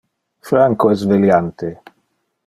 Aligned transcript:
Franco 0.51 0.89
es 0.93 1.03
veliante. 1.11 1.69